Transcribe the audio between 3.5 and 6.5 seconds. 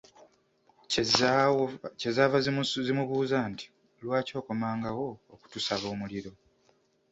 nti, lwaki okomangawo okutusaba omuliro?